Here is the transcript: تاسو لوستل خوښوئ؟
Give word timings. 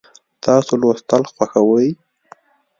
تاسو 0.43 0.71
لوستل 0.81 1.23
خوښوئ؟ 1.33 1.89